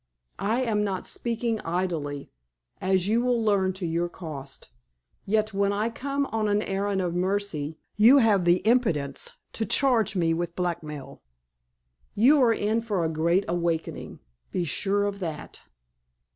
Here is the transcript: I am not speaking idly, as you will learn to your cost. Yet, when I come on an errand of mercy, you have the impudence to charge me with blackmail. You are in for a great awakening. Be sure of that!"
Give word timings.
I 0.39 0.63
am 0.63 0.83
not 0.83 1.05
speaking 1.05 1.59
idly, 1.59 2.31
as 2.81 3.07
you 3.07 3.21
will 3.21 3.39
learn 3.45 3.71
to 3.73 3.85
your 3.85 4.09
cost. 4.09 4.71
Yet, 5.27 5.53
when 5.53 5.71
I 5.71 5.91
come 5.91 6.25
on 6.31 6.47
an 6.47 6.63
errand 6.63 7.01
of 7.03 7.13
mercy, 7.13 7.77
you 7.97 8.17
have 8.17 8.43
the 8.43 8.65
impudence 8.67 9.37
to 9.53 9.63
charge 9.63 10.15
me 10.15 10.33
with 10.33 10.55
blackmail. 10.55 11.21
You 12.15 12.41
are 12.41 12.51
in 12.51 12.81
for 12.81 13.05
a 13.05 13.09
great 13.09 13.45
awakening. 13.47 14.21
Be 14.51 14.63
sure 14.63 15.03
of 15.05 15.19
that!" 15.19 15.61